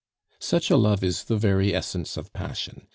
Such 0.39 0.71
a 0.71 0.77
love 0.77 1.03
is 1.03 1.25
the 1.25 1.37
very 1.37 1.75
essence 1.75 2.17
of 2.17 2.33
passion. 2.33 2.87